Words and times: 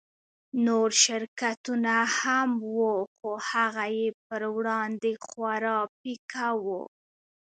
نور 0.65 0.89
شرکتونه 1.03 1.95
هم 2.19 2.49
وو 2.75 2.93
خو 3.15 3.29
هغه 3.51 3.85
يې 3.97 4.09
پر 4.25 4.41
وړاندې 4.55 5.11
خورا 5.27 5.77
پيکه 5.99 6.47
وو. 6.63 6.81